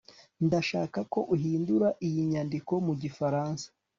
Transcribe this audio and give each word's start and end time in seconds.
ndashaka 0.45 0.99
ko 1.13 1.19
uhindura 1.35 1.87
iyi 2.07 2.21
nyandiko 2.31 2.73
mu 2.85 2.93
gifaransa 3.01 3.65